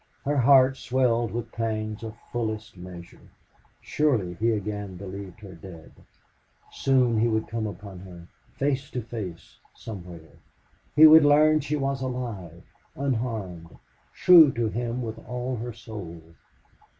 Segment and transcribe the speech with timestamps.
[0.25, 3.29] Her heart swelled with pangs of fullest measure.
[3.81, 5.91] Surely he again believed her dead.
[6.71, 8.27] Soon he would come upon her
[8.57, 10.39] face to face somewhere.
[10.95, 12.63] He would learn she was alive
[12.95, 13.77] unharmed
[14.15, 16.19] true to him with all her soul.